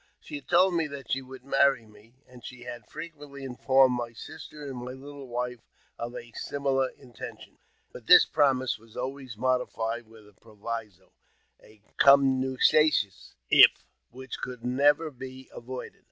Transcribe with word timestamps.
She 0.19 0.33
had 0.37 0.47
told 0.47 0.73
me 0.73 0.87
that 0.87 1.11
she 1.11 1.21
would 1.21 1.43
marry 1.45 1.85
me, 1.85 2.15
and 2.27 2.43
she 2.43 2.63
had 2.63 2.89
frequently 2.89 3.43
informed 3.43 3.95
my 3.95 4.13
sisters 4.13 4.67
and 4.67 4.79
my 4.83 4.93
little 4.93 5.27
wife 5.27 5.59
of 5.99 6.15
a 6.15 6.31
similar 6.33 6.89
intention; 6.97 7.59
but 7.93 8.07
this 8.07 8.25
promise 8.25 8.79
was 8.79 8.97
always 8.97 9.37
modified 9.37 10.07
with 10.07 10.27
a 10.27 10.33
proviso— 10.33 11.13
a 11.63 11.83
contumacious 11.99 13.35
i£>" 13.51 13.65
which 14.09 14.39
could 14.41 14.65
never 14.65 15.11
be 15.11 15.49
avoided. 15.53 15.99